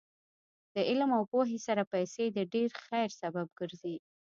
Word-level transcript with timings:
د 0.73 0.75
علم 0.89 1.11
او 1.17 1.23
پوهې 1.31 1.57
سره 1.67 1.83
پیسې 1.93 2.23
د 2.29 2.39
ډېر 2.53 2.69
خیر 2.85 3.09
سبب 3.21 3.47
ګرځي. 3.59 3.95